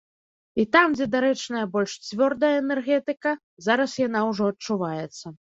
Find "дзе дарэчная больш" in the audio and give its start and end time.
0.95-1.93